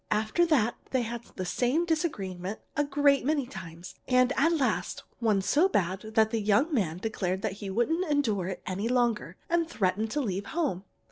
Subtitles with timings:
[0.09, 5.43] After that they had the same disagreement a great many times, and at last one
[5.43, 10.09] so bad that the young man declared he wouldn't endure it any longer, and threatened
[10.09, 10.85] to leave home.